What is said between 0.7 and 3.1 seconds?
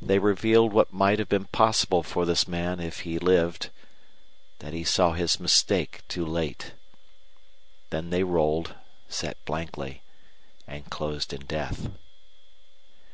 what might have been possible for this man if